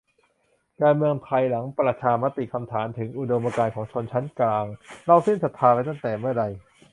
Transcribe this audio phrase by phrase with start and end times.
[0.81, 4.65] การเมืองไทยหลังประชามติ คำถามถึงอุดมการณ์ของชนชั้นกลาง
[5.05, 6.43] เราสิ้นศรัทธาไปตั้งแต่เมื่อใด?